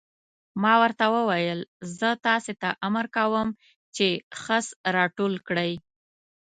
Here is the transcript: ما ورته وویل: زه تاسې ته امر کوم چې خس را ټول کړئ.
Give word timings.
ما 0.61 0.73
ورته 0.83 1.05
وویل: 1.15 1.59
زه 1.97 2.09
تاسې 2.25 2.53
ته 2.61 2.69
امر 2.87 3.05
کوم 3.15 3.47
چې 3.95 4.07
خس 4.41 4.65
را 4.95 5.05
ټول 5.17 5.33
کړئ. 5.47 5.71